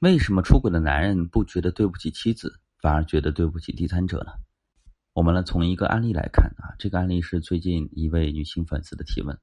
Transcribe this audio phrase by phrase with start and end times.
[0.00, 4.32] 为什么出轨的男人不觉得对不起妻子，反而觉得对不起第三者呢？
[5.14, 9.38] 我们呢从一个案例来看啊，这个案例是最近一位女性粉丝的提问。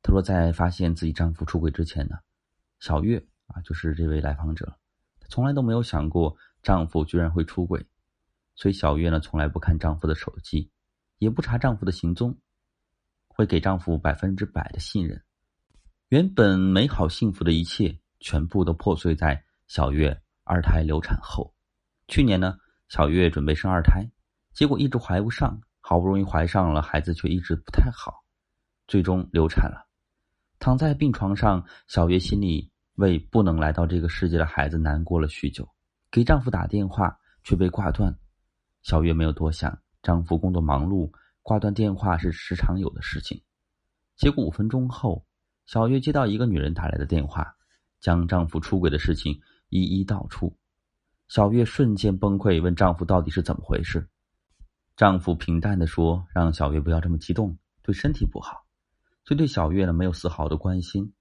[0.00, 2.16] 她说，在发现自己丈夫出轨之前呢，
[2.80, 4.74] 小月啊就是这位来访者，
[5.28, 7.86] 从来都没有想过丈夫居然会出轨，
[8.54, 10.70] 所以小月呢从来不看丈夫的手机，
[11.18, 12.38] 也不查丈夫的行踪，
[13.28, 15.22] 会给丈夫百分之百的信任。
[16.08, 19.43] 原本美好幸福的一切，全部都破碎在。
[19.66, 21.54] 小月二胎流产后，
[22.06, 22.56] 去年呢，
[22.88, 24.08] 小月准备生二胎，
[24.52, 28.24] 结果一直怀不上，好不容易怀上了，孩子却一直不太好，
[28.86, 29.88] 最终流产了。
[30.58, 35.68] 躺在病床上，小月心里为不能来到这个世界的孩子难过了许久，
[36.10, 38.16] 给丈夫打电话却被挂断。
[38.82, 41.10] 小月没有多想，丈夫工作忙碌，
[41.42, 43.42] 挂断电话是时常有的事情。
[44.14, 45.26] 结果五分钟后，
[45.66, 47.56] 小月接到一个女人打来的电话，
[48.00, 49.40] 将丈夫出轨的事情。
[49.74, 50.56] 一一道出，
[51.26, 54.08] 小月瞬间崩溃，问丈夫到底是怎么回事。
[54.94, 58.64] 丈夫平淡的说：“让小月不要这么激动，对身体不好。”
[59.26, 61.12] 却对小月呢没有丝毫的关心，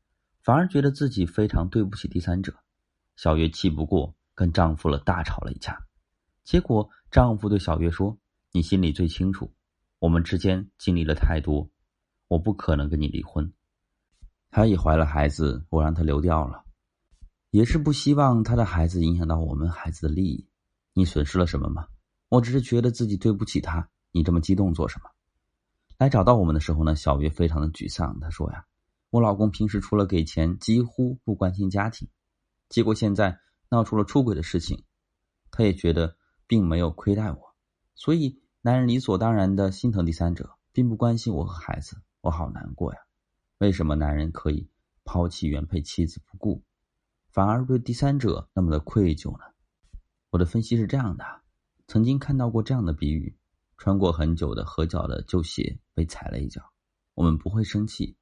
[0.43, 2.53] 反而觉得自己非常对不起第三者。
[3.15, 5.87] 小月气不过，跟丈夫了大吵了一架。
[6.43, 8.15] 结果丈夫对小月说
[8.53, 9.51] ：“你心里最清楚，
[9.97, 11.67] 我们之间经历了太多，
[12.27, 13.51] 我不可能跟你离婚。
[14.51, 16.62] 她也怀了孩子，我让她流掉了。”
[17.53, 20.47] 也是不希望他的孩子影响到我们孩子的利益。
[20.91, 21.87] 你损失了什么吗？
[22.27, 23.87] 我只是觉得自己对不起他。
[24.11, 25.11] 你这么激动做什么？
[25.99, 26.95] 来找到我们的时候呢？
[26.95, 28.19] 小月非常的沮丧。
[28.19, 28.65] 她说呀
[29.11, 32.09] ：“我老公平时除了给钱，几乎不关心家庭。
[32.69, 33.37] 结果现在
[33.69, 34.83] 闹出了出轨的事情，
[35.51, 37.55] 他也觉得并没有亏待我。
[37.93, 41.97] 所以男人理所当然的心疼第三者，并不关心我和孩子。
[42.21, 42.99] 我好难过呀！
[43.59, 44.71] 为什么男人可以
[45.03, 46.63] 抛弃原配妻子不顾？”
[47.33, 49.45] 反而对第三者那么的愧疚呢？
[50.29, 51.25] 我的分析是这样的：
[51.87, 53.35] 曾经看到过这样的比喻，
[53.75, 56.61] 穿过很久的合脚的旧鞋被踩了一脚，
[57.15, 58.15] 我们不会生气；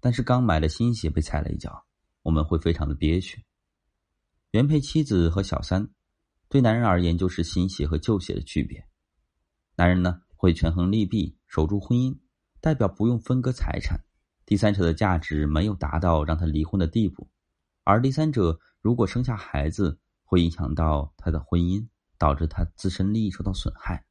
[0.00, 1.84] 但是刚买的新鞋被踩了一脚，
[2.22, 3.44] 我们会非常的憋屈。
[4.52, 5.90] 原配妻子和小三，
[6.48, 8.88] 对男人而言就是新鞋和旧鞋的区别。
[9.76, 12.18] 男人呢会权衡利弊，守住婚姻，
[12.62, 14.02] 代表不用分割财产。
[14.46, 17.28] 第三者的价值没有达到让他离婚的地步。
[17.84, 21.86] 而第三者如果生下孩子，会影响到他的婚姻，
[22.18, 24.06] 导致他自身利益受到损害。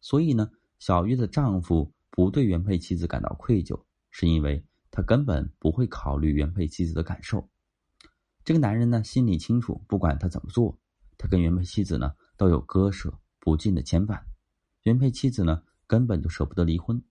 [0.00, 7.48] 所以呢，小月的丈夫不对原配妻子感到愧疚，是因为他根本不会考虑原配妻子的感受。
[8.44, 10.78] 这个男人呢，心里清楚，不管他怎么做，
[11.16, 14.22] 他跟原配妻子呢都有割舍不尽的牵绊。
[14.82, 17.02] 原配妻子呢，根本就舍不得离婚。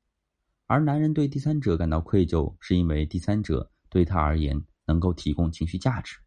[0.67, 4.63] 而男人对第三者感到愧疚，是因为第三者对他而言。
[4.89, 6.17] 能够提供情绪价值，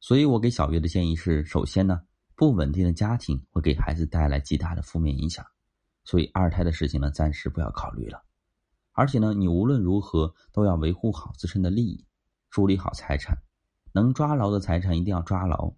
[0.00, 2.00] 所以我给小月的建议是：首先呢，
[2.34, 5.44] 不稳定的家庭会给孩子带来极大的负面影响，
[6.02, 8.24] 所以二胎的事情呢，暂时不要考虑了。
[8.92, 12.06] 而且呢，你无论如何都要维护好自身的利益，
[12.48, 13.36] 处理好财产，
[13.92, 15.70] 能抓牢的财产一定要抓牢。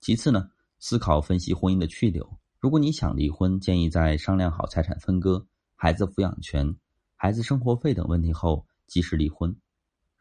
[0.00, 2.26] 其次呢，思考分析婚姻的去留。
[2.58, 5.46] 如果你想离婚，建议在商量好财产分割、
[5.76, 6.74] 孩子抚养权、
[7.16, 9.54] 孩子生活费等问题后及时离婚。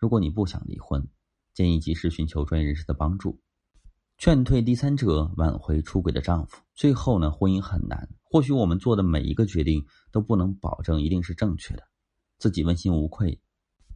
[0.04, 1.08] 如果你不想离婚，
[1.54, 3.40] 建议及时寻求专业人士的帮助，
[4.18, 6.62] 劝退第三者，挽回出轨的丈夫。
[6.76, 11.84] 最后呢，婚姻很难，或许我们做的每一个决定都不能保证一定是正确的，
[12.38, 13.40] 自己问心无愧，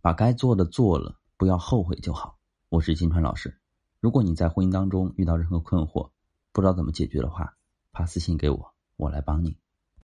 [0.02, 2.40] 把该做的做了，不要后悔就好。
[2.70, 3.60] 我是金川老师，
[4.00, 6.12] 如果你在婚姻当中遇到任何困惑，
[6.54, 7.58] 不知道怎么解决的话，
[7.92, 9.58] 发私信给我，我来帮你。